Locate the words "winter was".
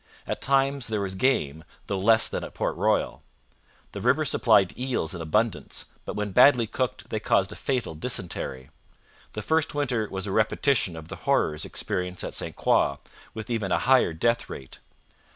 9.75-10.25